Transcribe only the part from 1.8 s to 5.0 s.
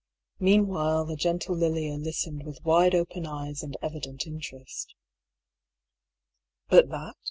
listened with wide open eyes and evident interest."